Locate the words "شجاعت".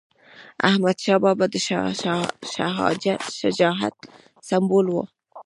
3.39-3.95